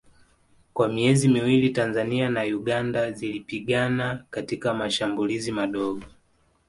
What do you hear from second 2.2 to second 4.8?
na Uganda zilipigana katika